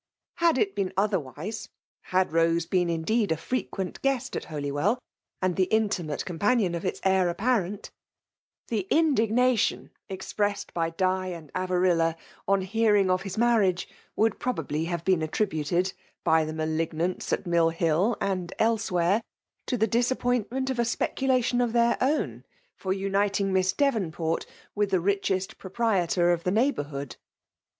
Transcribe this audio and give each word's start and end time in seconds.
i. 0.39 0.45
Had 0.45 0.55
4t 0.55 0.73
been 0.73 0.93
otherwise, 0.97 1.69
had 2.05 2.33
Rose 2.33 2.65
been 2.65 2.89
in* 2.89 3.03
deed 3.03 3.31
a 3.31 3.35
freqne&t 3.35 3.99
guest 4.01 4.35
at 4.35 4.45
Holywell^ 4.45 4.97
and 5.43 5.55
the 5.55 5.69
iotimate 5.71 6.25
companion 6.25 6.73
of 6.73 6.83
its 6.83 6.99
heir 7.03 7.29
apparent, 7.29 7.91
the 8.69 8.87
indignation 8.89 9.91
expressed 10.09 10.73
by 10.73 10.89
Di 10.89 11.27
and 11.27 11.53
Ayarilla 11.53 12.15
on 12.47 12.61
hearing 12.63 13.11
of 13.11 13.21
his 13.21 13.37
marriage 13.37 13.87
would 14.15 14.39
probably 14.39 14.87
hav^ 14.87 15.05
been 15.05 15.21
attributed, 15.21 15.93
by 16.23 16.45
the 16.45 16.53
malignants 16.53 17.31
at 17.31 17.45
Mitt 17.45 17.73
Hill 17.75 18.17
and 18.19 18.53
elsewhere, 18.57 19.21
to 19.67 19.77
the 19.77 19.85
disappointment 19.85 20.71
o( 20.71 20.81
a 20.81 20.83
speculation 20.83 21.61
of 21.61 21.73
their 21.73 21.99
own, 22.01 22.43
for 22.75 22.91
uniting 22.91 23.53
Misli 23.53 23.75
DeTonport 23.75 24.47
with 24.73 24.89
the 24.89 24.99
richest 24.99 25.59
proprietor 25.59 26.31
of 26.31 26.43
the 26.43 26.49
neighbourhood. 26.49 27.17